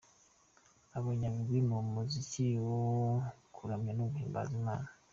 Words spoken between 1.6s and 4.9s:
mu muziki wo kuramya no guhimbaza Imana.